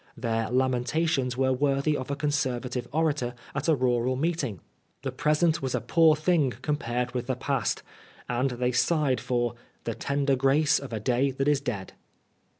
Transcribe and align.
Their 0.17 0.49
lamentations 0.49 1.37
were 1.37 1.53
worthy 1.53 1.95
of 1.95 2.09
a 2.09 2.15
Conservative 2.15 2.87
orator 2.91 3.35
at 3.53 3.67
a 3.67 3.75
rural 3.75 4.15
meet 4.15 4.43
ing. 4.43 4.59
The 5.03 5.11
present 5.11 5.61
was 5.61 5.75
a 5.75 5.79
poor 5.79 6.15
thing 6.15 6.53
compared 6.63 7.11
with 7.13 7.27
the 7.27 7.35
past, 7.35 7.83
and 8.27 8.49
they 8.49 8.71
sighed 8.71 9.21
for" 9.21 9.53
the 9.83 9.93
tender 9.93 10.35
grace 10.35 10.79
of 10.79 10.91
a 10.91 10.99
day 10.99 11.29
that 11.29 11.47
is 11.47 11.61
dead." 11.61 11.93